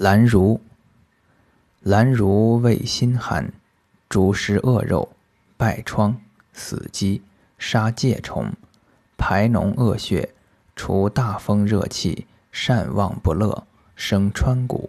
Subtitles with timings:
[0.00, 0.58] 兰如，
[1.82, 3.52] 兰如味辛寒，
[4.08, 5.10] 主食恶肉，
[5.58, 6.18] 败疮、
[6.54, 7.20] 死鸡、
[7.58, 8.50] 杀疥虫，
[9.18, 10.32] 排脓恶血，
[10.74, 14.88] 除大风热气，善忘不乐，生川谷。